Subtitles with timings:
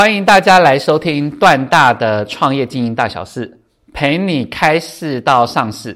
[0.00, 3.60] 欢迎大家来收听段大的创业经营大小事，
[3.92, 5.94] 陪你开市到上市。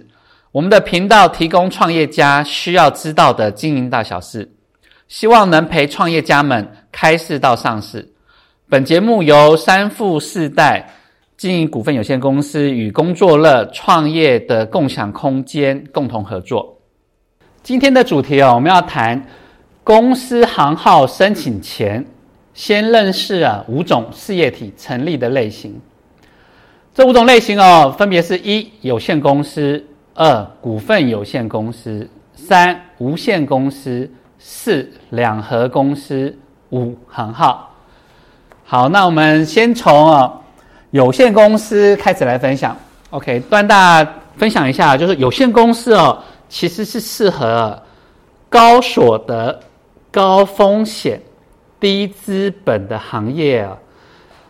[0.52, 4.46] 我们的频道提供创业家需要知道的经营大小事，
[5.08, 8.06] 希望能陪创业家们开市到上市。
[8.68, 10.86] 本节目由三富四代
[11.38, 16.78] 经营股份有限公司与工作乐创业的共享空间共同合作。
[17.62, 19.26] 今天的主题哦，我们要谈
[19.82, 22.04] 公司行号申请前。
[22.54, 25.78] 先认识啊五种事业体成立的类型。
[26.94, 29.84] 这五种类型哦，分别是一有限公司、
[30.14, 36.32] 二股份有限公司、三无限公司、四两合公司、
[36.70, 37.68] 五行号。
[38.64, 40.32] 好，那我们先从啊
[40.92, 42.76] 有限公司开始来分享。
[43.10, 44.06] OK，端大
[44.36, 47.82] 分享一下，就是有限公司哦，其实是适合
[48.48, 49.58] 高所得、
[50.12, 51.20] 高风险。
[51.84, 53.76] 低资本的行业啊，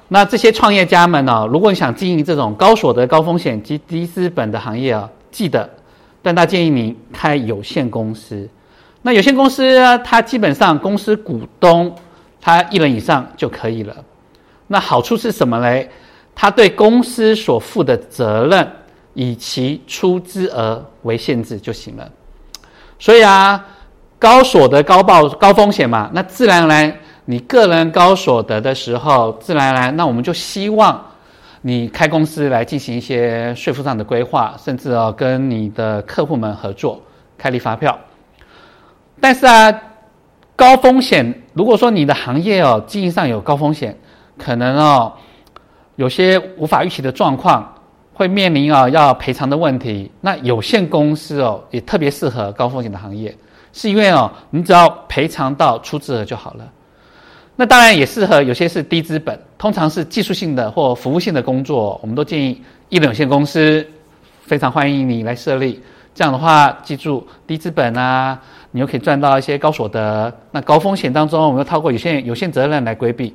[0.06, 1.44] 那这些创业家们呢？
[1.50, 5.68] 如果你想经营这种高所得、高风险及低资本的行业啊，记得，
[6.22, 8.48] 但大建议你开有限公司。
[9.02, 11.92] 那有限公司啊，它基本上公司股东
[12.40, 13.96] 他一人以上就可以了。
[14.68, 15.90] 那好处是什么嘞？
[16.36, 18.64] 他对公司所负的责任
[19.14, 22.08] 以其出资额为限制就行了。
[23.00, 23.66] 所以啊，
[24.20, 26.96] 高所得、高报、高风险嘛，那自然而然。
[27.26, 31.02] 你个人高所得的时候，自然而然，那我们就希望
[31.62, 37.00] 你开公司来进行一些税负上的规划，甚至哦跟你的客户们合作
[37.38, 37.98] 开立发票。
[39.20, 39.72] 但是啊，
[40.54, 43.96] 高风险，如果说你的行业哦经营上有高风险，
[44.36, 45.10] 可能哦
[45.96, 47.74] 有些无法预期的状况，
[48.12, 50.10] 会面临啊要赔偿的问题。
[50.20, 53.34] 那有限公司哦也特别适合高风险的行业，
[53.72, 56.64] 是因为哦你只要赔偿到出资额就好了。
[57.56, 63.86] 那当然也适合有些是低资本，通常是技术性的或服务性的工作，我们都建议一人有限公司
[64.42, 65.80] 非常欢迎你来设立。
[66.14, 68.40] 这样的话，记住低资本啊，
[68.72, 70.32] 你又可以赚到一些高所得。
[70.50, 73.34] 那高风险当中，我们又透过有限有限责任来规避。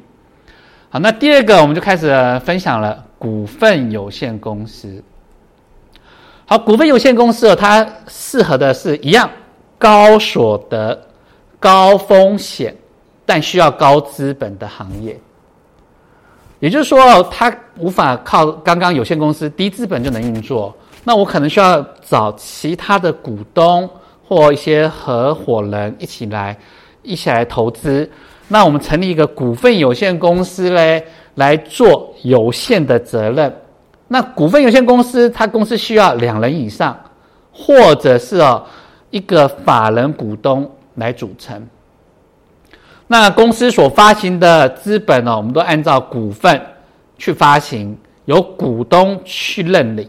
[0.90, 5.02] 好，那第二个我们就开始分享了股份有限公司。
[6.46, 9.30] 好，股份有限公司哦，它适合的是一样
[9.78, 11.08] 高所得、
[11.60, 12.76] 高风险。
[13.30, 15.16] 但需要高资本的行业，
[16.60, 20.76] 也就是说，它无法靠刚刚有限公司低资本就能运作。
[21.04, 23.88] 那我可能需要找其他的股东
[24.28, 26.58] 或一些合伙人一起来，
[27.04, 28.10] 一起来投资。
[28.48, 33.56] 那我们成立一个股份有限公司嘞，来做有限的责任。
[34.08, 37.00] 那股份有限公司，它公司需要两人以上，
[37.54, 38.66] 或者是哦
[39.12, 41.64] 一个法人股东来组成。
[43.12, 46.62] 那公司所发行的资本呢，我们都按照股份
[47.18, 50.08] 去发行，由股东去认领。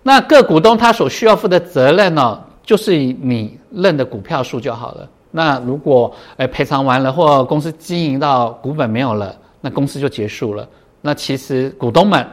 [0.00, 5.08] 那各股东他所需要负的责任呢，就是你认的股票数就好了。
[5.32, 10.68] 那如果诶赔偿完了，或公司经营到股本没有了，那公司就结束了。
[11.00, 12.24] 那其实股东们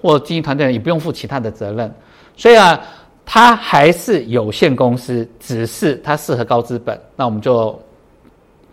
[0.00, 1.94] 或经营团队也不用负其他的责任。
[2.38, 2.80] 所以啊，
[3.26, 6.98] 它还是有限公司，只是它适合高资本。
[7.14, 7.78] 那我们就。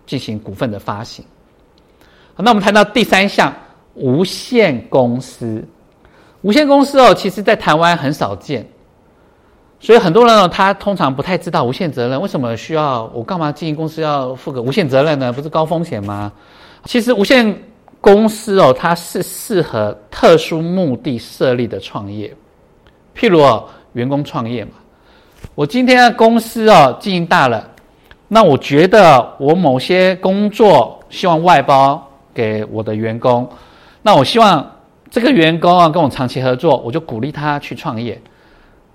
[0.05, 1.23] 进行股份的发行。
[2.35, 3.53] 好，那我们谈到第三项，
[3.93, 5.63] 无限公司。
[6.41, 8.67] 无限公司哦，其实在台湾很少见，
[9.79, 15.31] 所以很多人哦，他通常不太知道无限责任为什么需要我干嘛经营公司要负个无限责任呢？
[15.31, 16.31] 不是高风险吗？
[16.85, 17.57] 其实无限
[18.01, 22.35] 公司哦，它是适合特殊目的设立的创业，
[23.15, 24.71] 譬如哦，员工创业嘛。
[25.55, 27.69] 我今天的公司哦经营大了。
[28.33, 32.03] 那我觉得我某些工作希望外包
[32.33, 33.47] 给我的员工，
[34.01, 34.71] 那我希望
[35.11, 38.19] 这个员工啊跟我长期合作，我就鼓励他去创业。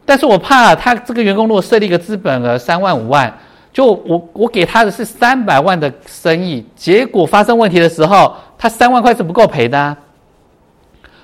[0.05, 3.33] 但是我怕他这个员工如果设立一个资本额三万五万，
[3.73, 9.97] 就我我给他的是三百万的生意，结果发生问题的时候，他三万块是不够赔的。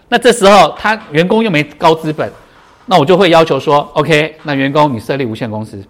[0.09, 2.31] 那这时候他员工又没高资本，
[2.87, 5.85] 那我就会要求说，OK，那员工你设立无限公司。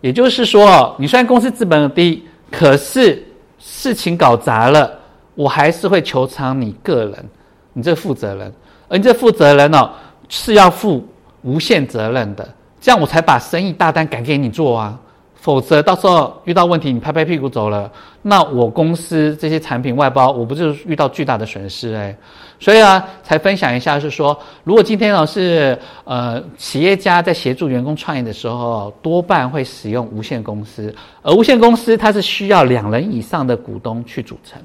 [0.00, 3.22] 也就是说，你虽然公司资本低，可是
[3.58, 4.98] 事情搞砸了，
[5.34, 7.28] 我还是会求偿你个人。
[7.72, 8.52] 你这负责人，
[8.88, 9.90] 而你这负责人哦
[10.28, 11.06] 是要负
[11.42, 12.48] 无限责任的，
[12.80, 14.98] 这样我才把生意大单赶给你做啊。
[15.36, 17.90] 否则到时候遇到问题，你拍拍屁股走了，
[18.22, 22.14] 那我公司这些产品外包，我不就遇到巨大的损失哎？
[22.60, 34.60] 所以啊，才分享一下，是说，如果今天呢是呃企业家在协助员工创业的时候，多半会使用无限公司，而无限公司它是需要两人以上的股东去组成。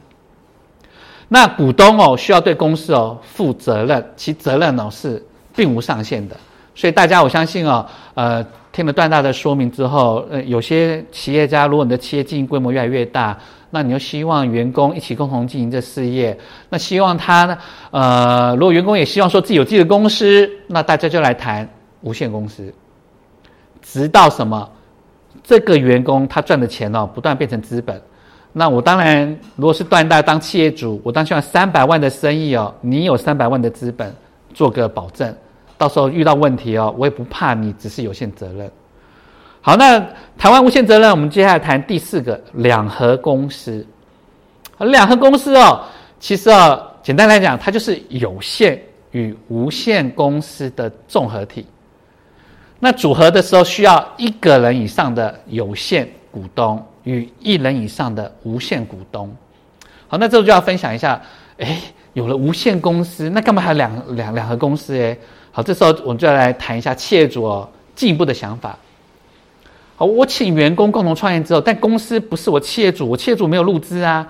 [1.29, 5.25] 那股东哦需要对公司哦负责任，其责任哦是
[5.55, 6.35] 并无上限的。
[6.75, 8.45] 所以大家我相信哦，呃。
[8.75, 13.39] 听了段大的说明之后，呃，有些企业家，如果你的企业经营规模越来越大，
[13.69, 16.37] 那你又希望员工一起共同经营这事业，
[16.67, 17.57] 那希望他呢，
[17.91, 21.65] 呃，如果员工也希望说自己有自己的公司，那大家就来谈
[22.01, 22.73] 无限公司，
[23.81, 24.69] 直到什么，
[25.41, 28.01] 这个员工他赚的钱哦，不断变成资本，
[28.51, 29.25] 那我当然
[29.55, 34.13] 如果是段大当企业主，我当希望三百万的生意哦，你有三百万的资本
[34.53, 35.33] 做个保证。
[35.77, 38.71] 到时候遇到问题哦，我也不怕你，只是有限责任。
[39.61, 39.99] 好，那
[40.37, 43.85] 台湾无限责任，我们接下来谈第四个两合公司。
[44.79, 45.81] 两合公司哦，
[46.19, 48.79] 其实哦，简单来讲，它就是有限
[49.11, 51.65] 与无限公司的综合体。
[52.79, 59.33] 那组合的时候，需要一个人以上的有限股东与一人以上的无限股东。
[60.07, 61.19] 好，那这就要分享一下，
[61.57, 61.81] 哎，
[62.15, 64.99] 有了无限公司，那干嘛还有两两两合公司？
[64.99, 65.15] 哎。
[65.51, 68.77] 好，这时候我们就要来谈一下企业主哦进一步的想法。
[69.95, 74.27] 好，我请员工共同创业之后，但公司不是我企业主，我企业主没有入资啊。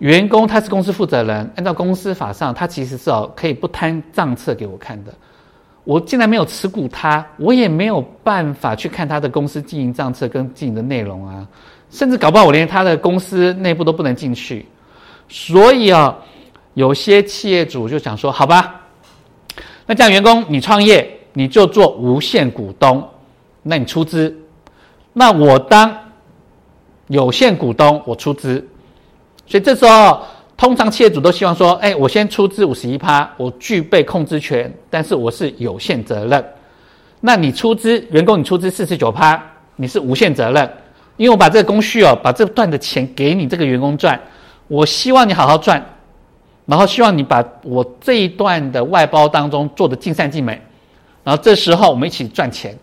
[0.00, 5.14] 员工他是公司负责人，按照公司法上，他其实是哦可以不摊账册给我看的。
[5.84, 11.46] 我既然没有持股他，我也没有办法去看他的公司经营账册跟经营的内容啊，
[11.90, 14.66] 甚至搞不好我连他的公司内部都不能进去。
[15.26, 16.14] 所以啊，
[16.76, 18.82] 有些企业主就想说，好吧。
[19.86, 23.02] 那这样，员工你创业，你就做无限股东，
[23.62, 24.36] 那你出资，
[25.14, 25.96] 那我当
[27.06, 28.62] 有限股东，我出资。
[29.46, 30.20] 所以这时候，
[30.54, 36.44] 通常企业主都希望说：，哎，我先出资五十一趴，我具备控制权，但是我是有限责任。
[37.20, 39.42] 那你出资，员工你出资四十九趴，
[39.76, 40.70] 你是无限责任，
[41.16, 44.20] 因为我把这个工序哦，把这段的钱给你这个员工赚，
[44.68, 45.82] 我希望你好好赚。
[46.66, 50.60] 然后希望你把我这一段的外包当中做的尽善尽美，
[51.24, 52.76] 然后这时候我们一起赚钱，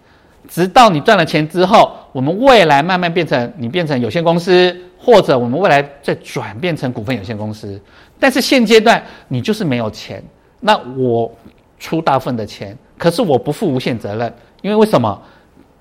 [0.47, 7.79] 直到你赚了钱之后，我们未来慢慢变成你变成有限公司，或者我们未来再转变成股份有限公司。
[8.19, 10.23] 但是现阶段你就是没有钱，
[10.59, 11.31] 那我
[11.77, 15.21] 出大份的钱，可是我不负无限责任，因为为什么？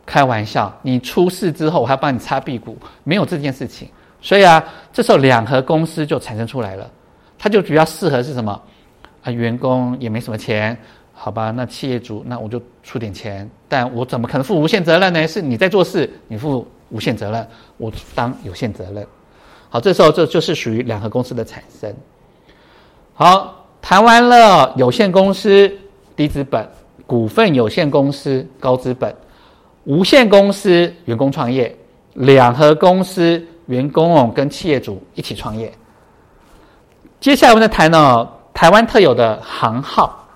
[0.04, 3.88] 开玩笑，你出事之后我还帮你擦屁股，没有这件事情。
[4.20, 4.62] 所以啊，
[4.92, 6.90] 这时候两合公司就产生出来了。
[7.42, 8.62] 它就比较适合是什么？
[9.24, 10.78] 啊，员工也没什么钱，
[11.12, 11.50] 好吧？
[11.50, 15.26] 那企业主，那我就出点钱，但我怎么可能负无限责任呢？
[15.26, 17.44] 是你在做事，你负无限责任，
[17.78, 19.04] 我当有限责任。
[19.68, 21.92] 好，这时候这就是属于两合公司的产生。
[23.12, 25.68] 好，谈完了有限公司
[26.14, 26.64] 低资本，
[27.08, 29.12] 股份有限公司高资本，
[29.82, 31.76] 无限公司员工创业，
[32.14, 35.72] 两合公司员工跟企业主一起创业。
[37.22, 40.26] 接下来我们再谈呢，台湾特有的行号。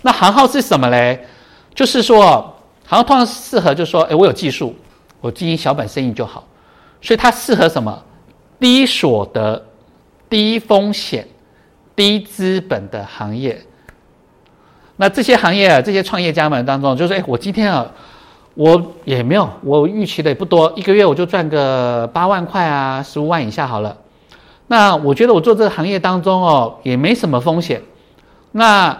[0.00, 1.26] 那行号是什么嘞？
[1.74, 2.54] 就是说，
[2.86, 4.72] 行号通常适合，就是说，哎，我有技术，
[5.20, 6.44] 我经营小本生意就好。
[7.02, 8.00] 所以它适合什么？
[8.60, 9.60] 低所得、
[10.30, 11.26] 低风险、
[11.96, 13.60] 低资本的行业。
[14.94, 17.84] 那这些行业啊，这些创业家们当中，就是哎，我今天啊，
[18.54, 23.96] 我也没有，我预期的也不多，一个月我就赚个八万块啊，十五万以下好了。
[24.66, 27.82] 那我觉得我做这个行业当中哦，也没什么风险。
[28.52, 28.96] 那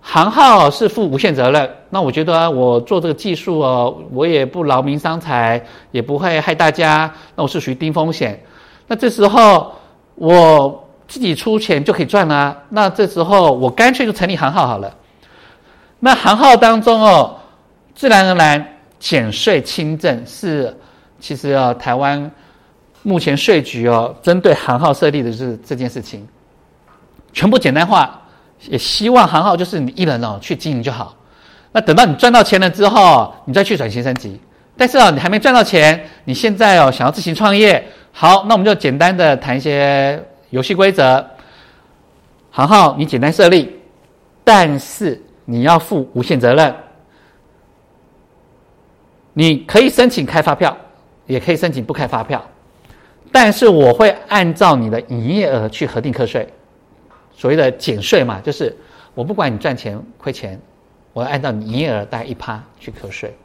[0.00, 1.70] 行号是负无限责任。
[1.88, 7.10] 那我觉得我做这个技术哦，我也不劳民伤财，也不会害大家。
[7.34, 8.38] 那我是属于低风险。
[8.86, 9.72] 那这时候
[10.14, 12.54] 我自己出钱就可以赚啊。
[12.68, 14.94] 那这时候我干脆就成立行号好了。
[16.00, 17.38] 那行号当中哦，
[17.94, 20.76] 自然而然减税轻政是
[21.18, 22.30] 其实啊台湾。
[23.02, 26.26] 目前税局哦，针对行号设立的是这件事情，
[27.32, 28.20] 全部简单化，
[28.68, 31.14] 也希望行号就是你一人哦去经营就好。
[31.72, 34.40] 那等到你赚到钱了之后，你再去转型升级。
[34.76, 41.24] 但是啊，你还没赚到钱，你现在哦想要自行创业，好，那我们就简单的谈一些游戏规则。
[42.50, 43.76] 行号你简单设立，
[44.44, 46.74] 但是你要负无限责任。
[49.34, 50.76] 你可以申请开发票，
[51.26, 52.42] 也可以申请不开发票。
[53.30, 56.48] 但是我会按照你的营业额去核定课税，
[57.32, 58.74] 所谓的减税嘛，就是
[59.14, 60.60] 我不管你赚钱亏钱，
[61.12, 63.36] 我要按照营业额大概一趴去课税。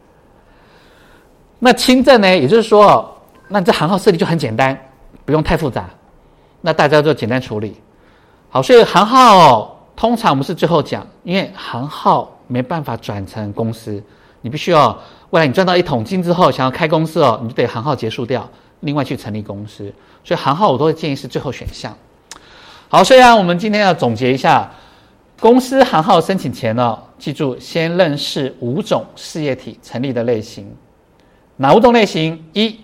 [1.60, 4.78] 那轻证呢，也就是说，那这行号设立就很简单，
[5.26, 5.90] 不用太复杂，
[6.62, 7.76] 那大家就简单处理。
[8.50, 14.04] 好，所以行号通常我们是最后讲，因为行号没办法转成公司，
[14.42, 14.98] 你必须要
[15.30, 18.50] 未来你赚到一桶金之后，想要开公司哦，你就得行号结束掉，
[18.84, 19.92] 另外去成立公司。
[20.24, 21.94] 所以行号我都会建议是最后选项。
[22.88, 24.72] 好，虽然我们今天要总结一下，
[25.40, 30.74] 公司行号申请前呢，记住先认识五种事业体成立的类型。
[31.58, 32.44] 哪五种类型？
[32.54, 32.80] 一、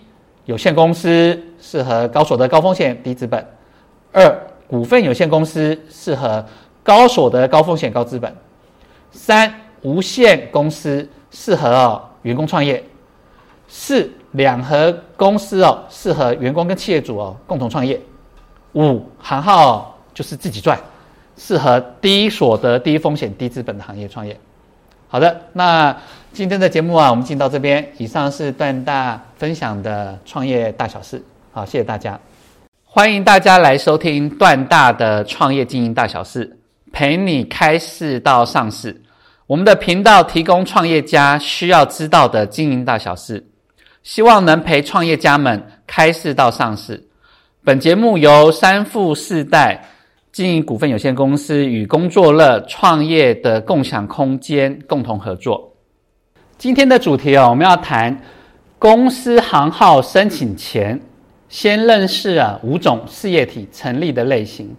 [0.45, 3.39] 有限公司适合高所得、高风险、低资本；
[4.11, 6.43] 二、股份有限公司适合
[6.83, 8.31] 高所得、高风险、高资本；
[9.11, 12.81] 三、无限公司适合员工创业；
[13.67, 17.97] 四、两合公司哦适合员工跟企业主哦共同创业；
[18.73, 20.79] 五、行号就是自己赚，
[21.37, 24.37] 适合低所得、低风险、低资本的行业创业。
[25.07, 25.95] 好的，那
[26.31, 27.91] 今天的节目啊，我们进到这边。
[27.97, 31.23] 以上是段大分享的创业大小事。
[31.51, 32.19] 好，谢谢大家，
[32.85, 36.55] 欢迎大家来收听段大的创业经营大小事，
[36.93, 38.95] 陪你开市到上市。
[39.47, 43.43] 我们的频道提供创业家需要知道的经营大小事，
[44.03, 47.07] 希望能陪创业家们开市到上市。
[47.63, 49.85] 本节目由三富四代。
[50.31, 55.73] 经营股份有限公司与工作乐创业的共享空间共同合作。
[56.55, 58.21] 今天的主题哦，我们要谈
[58.77, 61.01] 公司行号申请前，
[61.49, 64.73] 先认识啊五种事业体成立的类型。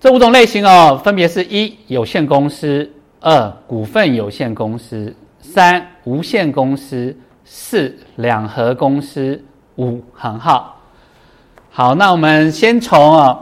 [0.00, 2.90] 这五种类型哦，分别是一有限公司、
[3.20, 7.14] 二股份有限公司、三无限公司、
[7.52, 9.42] 四两合公司、
[9.74, 10.76] 五行号。
[11.68, 13.36] 好，那我们先从啊。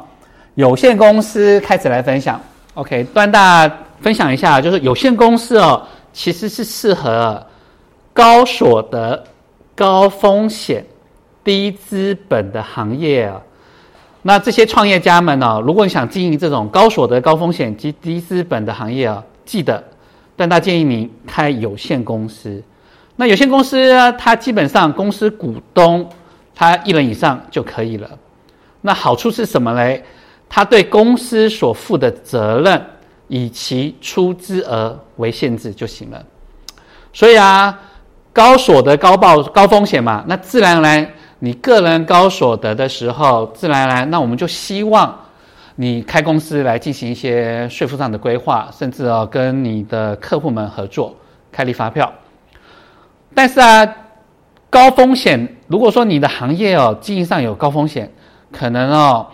[0.55, 2.41] 有限公司开始来分享
[2.75, 7.47] ，OK，段大分享一下，就是有限公司哦，其实是适合
[8.13, 9.23] 高所得、
[9.77, 10.85] 高风险、
[11.45, 13.41] 低资本的行业啊。
[14.23, 19.85] 那这些创业家们呢，如果你想经营这种高所得、高风险及低资本的行业啊，记得
[20.35, 22.61] 段大建议你开有限公司。
[23.21, 26.09] 那有限公司呢，它基本上公司股东
[26.55, 28.09] 他一人以上就可以了。
[28.81, 30.05] 那好处是什么嘞？
[30.49, 32.81] 他对公司所负的责任
[33.27, 36.25] 以其出资额为限制就行了。
[37.13, 37.77] 所以啊，
[38.33, 41.11] 高所得高报高风险嘛，那自然而然，
[41.41, 45.13] 你个人高所得的时候，自然而然，那我们就希望
[45.75, 51.17] 你开公司来进行一些税负上的规划，甚至哦跟你的客户们合作
[51.51, 52.13] 开立发票。
[53.35, 53.87] 但是啊，
[54.71, 58.11] 高风险，如果说你的行业哦经营上有高风险，
[58.53, 59.27] 可能哦。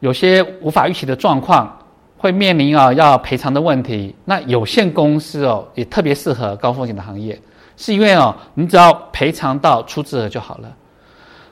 [0.00, 1.76] 有些无法预期的状况，
[2.16, 4.14] 会面临啊要赔偿的问题。
[4.24, 7.36] 那有限公司哦，也特别适合高风险的行业，
[7.76, 10.72] 是因为哦，你只要赔偿到出资额就好了。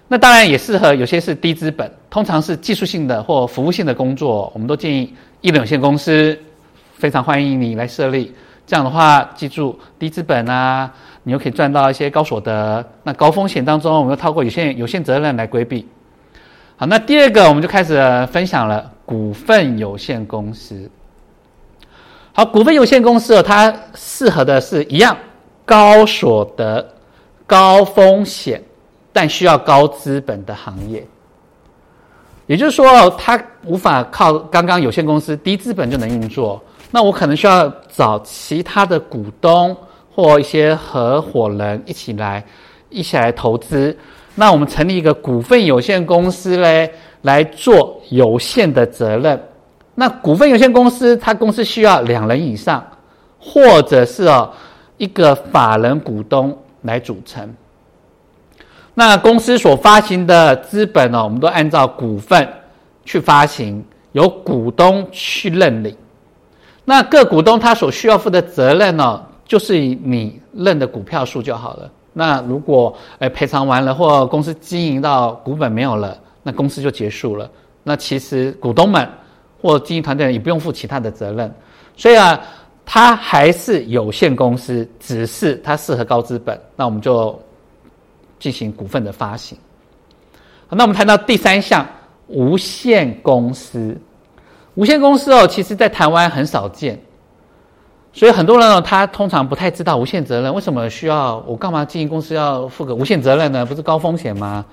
[0.06, 6.38] 那当然也适合有些是低资本，通常是技术性的或服务性的工作，我们都建议一人有限公司
[6.94, 8.32] 非常欢迎你来设立。
[8.64, 10.92] 这样的话，记住低资本啊，
[11.26, 12.88] 你又可以赚到一些高所得。
[13.02, 15.85] 那高风险当中，我们又透过有限有限责任来规避。
[16.76, 20.88] 好，那第二个我们就开始分享了股份有限公司。
[22.33, 25.16] 好，股份有限公司哦，它适合的是一样
[25.64, 26.87] 高所得、
[27.45, 28.62] 高风险，
[29.12, 31.04] 但需要高资本的行业。
[32.47, 39.76] 也就是说，它无法靠刚刚有限公司低资本就能运作，那我可能需要找其他的股东
[40.16, 42.42] 或一些合伙人一起来，
[42.88, 43.94] 一起来投资。
[44.35, 49.38] 那我们成立一个股份有限公司嘞，来做有限的责任。
[49.94, 52.82] 那股份有限公司，它公司需要两人以上，
[53.38, 54.50] 或者是哦
[54.96, 57.54] 一个法人股东来组成。
[58.94, 62.49] 那公司所发行的资本呢，我们都按照股份
[63.04, 65.94] 去发行，由股东去认领。
[66.87, 71.90] 那各股东他所需要负的责任呢，就是以你认的股票数就好了。
[72.12, 77.50] 那如果诶赔偿完了，或公司经营到股本没有了，那公司就结束了。
[77.82, 79.08] 那其实股东们
[79.60, 81.54] 或经营团队也不用负其他的责任。
[81.96, 82.40] 所以啊，
[82.84, 86.60] 它还是有限公司，只是它适合高资本。
[86.74, 87.38] 那我们就
[88.38, 89.56] 进行股份的发行。
[90.66, 91.86] 好那我们谈到第三项，
[92.26, 93.96] 无限公司。
[94.74, 97.00] 无限公司哦，其实在台湾很少见。
[98.16, 103.66] 所以很多人呢，他通常不太知道无限责任为什么需要我干嘛经营公司要负个无限责任呢？
[103.66, 104.64] 不是高风险吗？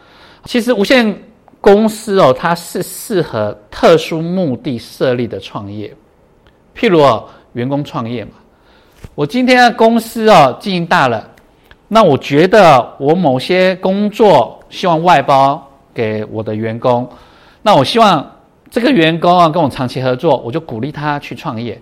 [0.46, 1.14] 其实无限
[1.60, 5.94] 公司哦，它是适合特殊目的设立的创业，
[6.74, 8.32] 譬如哦，员工创业嘛，
[9.14, 11.30] 我今天的公司哦经营大了，
[11.90, 15.62] 那我觉得我某些工作希望外包
[15.94, 17.06] 给我的员工，
[17.62, 18.26] 那我希望
[18.72, 21.78] 这个员工啊跟我长期合作，我就鼓励他去创业。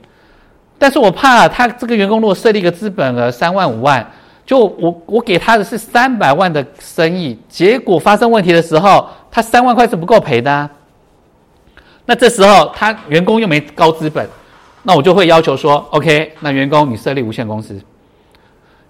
[0.82, 4.04] 但是我怕他这个员工如果设立一个资本额三万五万，
[4.48, 10.68] 就我我给他的是三百万的生意，结果发生问题的时候，他三万块是不够赔的。
[12.08, 14.28] 那这时候他员工又没高资本，
[14.82, 17.80] 那我就会要求说，OK，那员工你设立无限公司，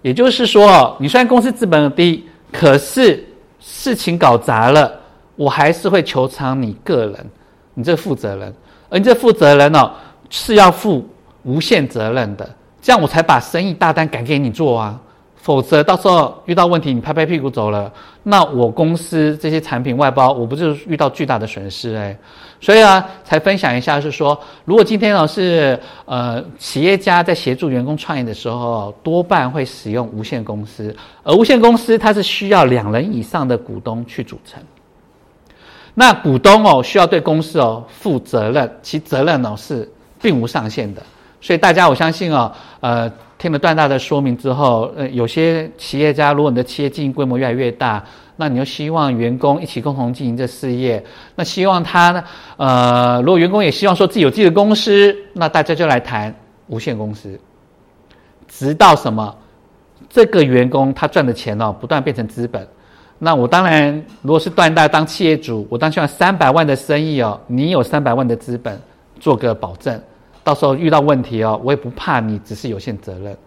[0.02, 3.22] 也就是说，你虽然公司资本低，可是
[3.60, 4.98] 事情搞砸了，
[5.36, 7.30] 我还是会求偿你个人，
[7.74, 8.54] 你这负责人，
[8.90, 9.92] 而你这负责人呢
[10.30, 11.06] 是要负
[11.44, 12.50] 无限责任的，
[12.82, 15.00] 这样我才把生意大单敢给你做啊。
[15.36, 22.16] 否则到时候遇到问题，你拍拍屁股走了，那我公司这些产品外包，我不就遇到巨大的损失哎？
[22.60, 34.62] 所以啊，才分享一下，是说，如果今天呢是呃企业家在协助员工创业的时候，多半会使用无限公司，而无限公司它是需要两人以上的股东去组成。
[35.96, 41.02] 那股东哦需要对公司哦负责任，其责任哦是并无上限的。
[41.42, 43.12] 所以大家我相信哦，呃。
[43.42, 48.06] 听了段大的说明之后，呃，有些企业家，如果你的企业经营规模越来越大，
[48.36, 52.24] 那你又希望员工一起共同经营这事业，那希望他呢，
[52.58, 56.32] 呃，如果员工也希望说自己有自己的公司，那大家就来谈
[56.68, 57.40] 无限公司，
[58.48, 59.36] 直到什么，
[60.08, 62.68] 这个员工他赚的钱哦，不断变成资本，
[63.18, 68.80] 那我当然如果是段大当企业主，我当希望三百万的生意哦，你有三百万的资本
[69.20, 70.00] 做个保证。
[70.44, 73.38] 到时候遇到问题哦，我也不怕你，只是有限责任。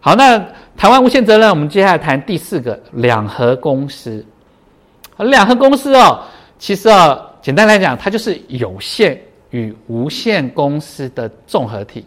[0.00, 0.38] 好，那
[0.76, 4.24] 台湾无限责任，我们接下来谈第四个两合公司。
[5.18, 6.20] 两合公司哦，
[6.58, 9.18] 其实哦，简单来讲，它就是有限
[9.50, 12.04] 与无限公司的综合体。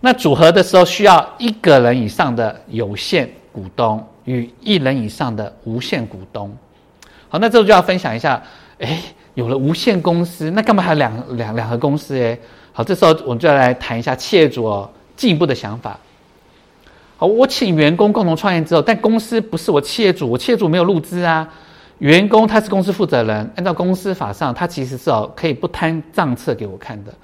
[0.00, 6.56] 那组合的时候需要一个人以上的有限股东与一人以上的无限股东。
[7.28, 8.40] 好，那这就要分享一下，
[8.78, 9.02] 哎，
[9.34, 12.16] 有了无限公司，那干嘛还两两两合公司？
[12.16, 12.38] 哎。
[12.76, 15.98] 好，这时候我们就要来谈一下企业主哦进一步的想法。
[17.16, 21.48] 好，我请员工共同创业之后，但公司不是我企业主，我企业主没有入资啊。
[22.00, 27.14] 员工他是公司负责人，按照公司法上，他其实是哦可以不摊账册给我看的。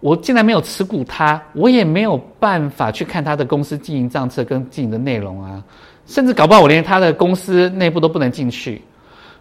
[0.00, 5.64] 我既然没有持股他，我也没有办法去看他的公司经营账册跟经营的内容啊，
[6.06, 8.82] 甚至搞不好我连他的公司内部都不能进去。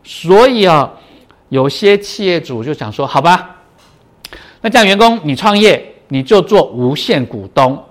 [0.02, 0.90] 所以啊，
[1.50, 3.58] 有些企业主就想说，好吧。
[4.62, 7.84] 那这样，员工你创业，你就做无限股东，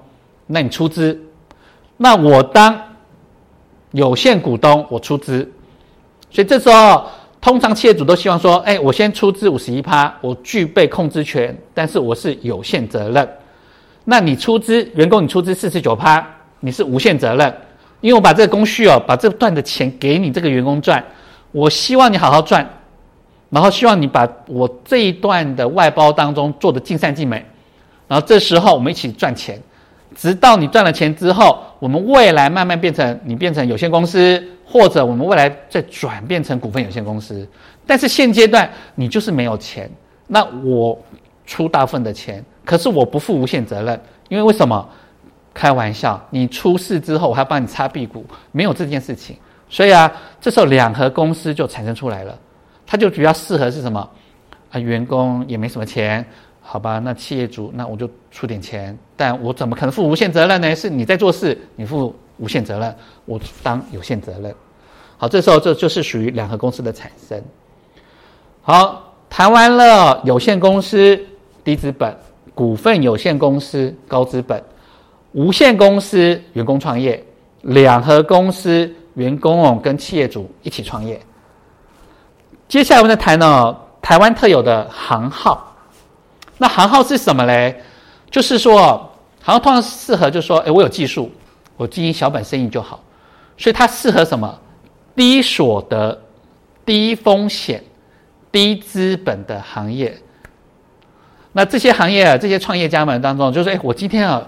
[0.46, 1.20] 那你出资，
[1.96, 2.80] 那我当
[3.90, 5.50] 有限股东，我出资。
[6.30, 7.06] 所以这时候，
[7.40, 13.28] 通常企业主都希望说：，哎，我先出资五十一趴，我具备控制权，但是我是有限责任。
[14.04, 16.24] 那你出资，员工你出资四十九趴，
[16.60, 17.52] 你是无限责任，
[18.00, 21.04] 因为我把这个工序哦，把这段的钱给你这个员工赚，
[21.50, 22.68] 我希望你好好赚。
[23.50, 27.44] 然后希望你把我这一段的外包当中做的尽善尽美，
[28.08, 29.60] 然后这时候我们一起赚钱，
[30.16, 37.46] 直到你赚了钱之后，我们未来慢慢变成你变成有限公司，或者我们未来再转变成股份有限公司。
[37.86, 39.90] 但是现阶段你就是没有钱，
[40.26, 40.98] 那我
[41.44, 44.88] 出大份的钱，可是我不负无限责任，因为为什么？
[45.52, 49.36] 开玩笑，你出事之后我还帮你擦屁股，没有这件事情。
[49.68, 50.10] 所以啊，
[50.40, 52.38] 这时候两合公司就产生出来了。
[52.90, 54.10] 它就比较适合是什么？
[54.72, 56.26] 啊，员工也没什么钱，
[56.60, 56.98] 好吧？
[56.98, 60.74] 那企业主，那我就出点钱，但我怎么可能负无限责任呢？
[60.74, 62.92] 是你在做事，你负无限责任，
[63.26, 64.52] 我当有限责任。
[65.16, 67.40] 好，这时候这就是属于两合公司的产生。
[68.60, 71.16] 好，谈完了有限公司
[71.62, 72.12] 低资本，
[72.56, 74.60] 股份有限公司高资本，
[75.30, 77.24] 无限公司员工创业，
[77.62, 81.20] 两合公司员工跟企业主一起创业。
[82.70, 85.74] 接下来我们再谈呢，台湾特有的行号。
[86.56, 87.82] 那行号是什么嘞？
[88.30, 89.10] 就是说，
[89.42, 91.28] 行号通常适合，就是说，哎，我有技术，
[91.76, 93.00] 我经营小本生意就好。
[93.58, 94.56] 所以它适合什么？
[95.16, 96.16] 低所得、
[96.86, 97.82] 低风险、
[98.52, 100.16] 低资本的行业。
[101.50, 104.40] 那这些行业啊，这些创业家们当中，就是哎，我今天啊，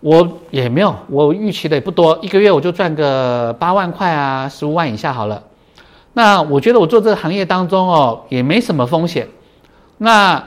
[0.00, 5.42] 我也没有，我预期的也不多，一个月我就赚个八万块啊，十五万以下好了。
[6.20, 9.26] 那我觉得我做这个行业当中哦，也没什么风险。
[9.96, 10.44] 那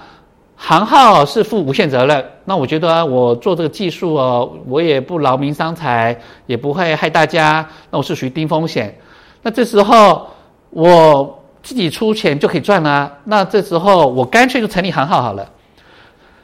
[0.55, 2.23] 行号是负无限责任。
[2.45, 7.67] 那我觉得我做这个技术哦，我也不劳民伤财，也不会害大家。
[7.89, 8.95] 那我是属于低风险。
[9.41, 10.27] 那这时候
[10.69, 13.11] 我自己出钱就可以赚啦。
[13.23, 15.49] 那这时候我干脆就成立行号好了。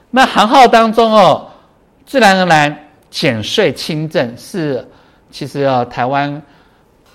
[0.09, 1.49] 那行号当中哦，
[2.03, 2.75] 自然而然
[3.11, 4.89] 减税轻政是
[5.29, 6.41] 其实啊，台湾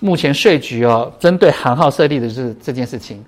[0.05, 3.25] 目前税局哦，针对行号设立的是这件事情，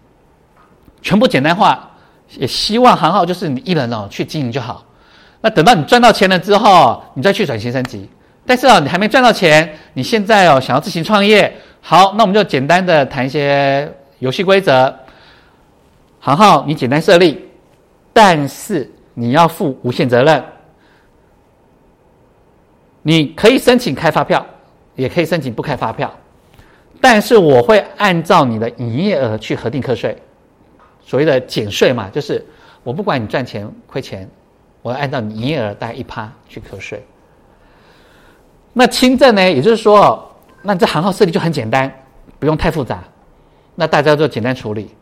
[1.02, 1.90] 全部简单化，
[2.38, 4.86] 也希望行号就是你一人哦去经营就好。
[5.42, 8.08] 那等到你赚到钱了之后，你再去转型升级。
[8.46, 14.96] 但是啊，你还没赚到钱，你现在哦想要自行创业，好，那我们就简单的谈一些游戏规则。
[16.20, 17.46] 行号你简单设立，
[18.14, 20.44] 但是你要负无限责任。
[23.02, 24.46] 你可以申请开发票，
[24.96, 26.14] 也可以申请不开发票，
[27.00, 30.18] 但是我会按照你的营业额去核定课税。
[31.02, 32.46] 所谓的减税嘛，就是
[32.84, 34.30] 我不管你赚钱亏钱，
[34.82, 37.02] 我要按照你营业额大概一趴去课税。
[38.74, 39.42] 那轻证呢？
[39.42, 40.30] 也就是说，
[40.62, 41.92] 那这行号设立就很简单，
[42.40, 43.04] 不用太复杂，
[43.74, 44.94] 那大家就简单处理。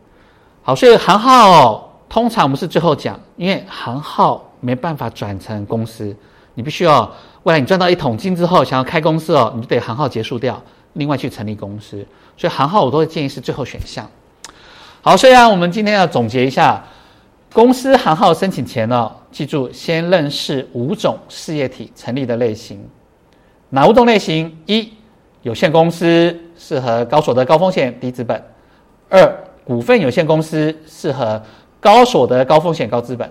[0.62, 6.16] 好，所以行号通常我们是最后讲，因为行号没办法转成公司，
[6.54, 10.62] 你必须要未来你赚到一桶金之后，想要开公司哦，你就得行号结束掉，
[10.96, 12.04] 另外去成立公司。
[12.36, 14.06] 所以行号我都会建议是最后选项。
[15.00, 16.84] 好，虽然我们今天要总结一下，
[17.52, 22.86] 公司行号申请前呢，记住先认识五种事业体成立的类型。
[23.70, 24.56] 哪五种类型？
[24.66, 24.92] 一、
[25.42, 28.36] 有限公司适合高所得、高风险、低资本；
[29.08, 31.40] 二、股份有限公司适合
[31.80, 33.28] 高所得、高风险、高资本；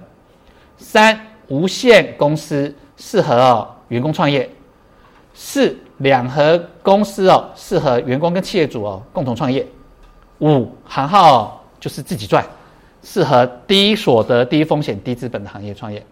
[0.77, 4.45] 三、无限公司适合员工创业；
[5.33, 9.63] 四、两合公司哦适合员工跟企业主哦共同创业；
[10.39, 12.45] 五、行号就是自己赚，
[13.03, 16.03] 适合低所得、低风险、低资本的行业创业。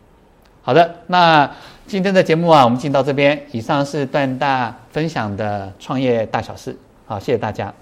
[0.62, 1.50] 好的，那
[1.86, 3.46] 今天的节目啊，我们进到这边。
[3.52, 7.74] 以上是段大分享的创业大小事，好，谢谢大家。